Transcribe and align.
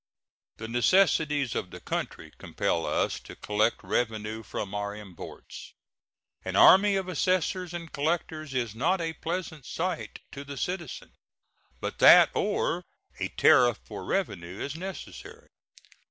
The 0.57 0.67
necessities 0.67 1.53
of 1.53 1.69
the 1.69 1.79
country 1.79 2.31
compel 2.39 2.87
us 2.87 3.19
to 3.19 3.35
collect 3.35 3.83
revenue 3.83 4.41
from 4.41 4.73
our 4.73 4.95
imports. 4.95 5.75
An 6.43 6.55
army 6.55 6.95
of 6.95 7.07
assessors 7.07 7.71
and 7.71 7.93
collectors 7.93 8.55
is 8.55 8.73
not 8.73 8.99
a 8.99 9.13
pleasant 9.13 9.63
sight 9.63 10.17
to 10.31 10.43
the 10.43 10.57
citizen, 10.57 11.11
but 11.79 11.99
that 11.99 12.31
or 12.33 12.83
a 13.19 13.27
tariff 13.27 13.77
for 13.85 14.03
revenue 14.03 14.59
is 14.59 14.75
necessary. 14.75 15.49